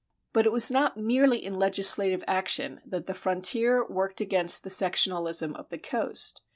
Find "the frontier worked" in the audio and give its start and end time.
3.05-4.19